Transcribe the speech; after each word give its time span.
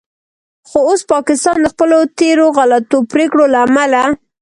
خو 0.67 0.79
اوس 0.87 1.01
پاکستان 1.13 1.57
د 1.61 1.65
خپلو 1.73 1.97
تیرو 2.17 2.47
غلطو 2.57 2.97
پریکړو 3.11 3.45
له 3.53 3.59
امله 3.67 4.03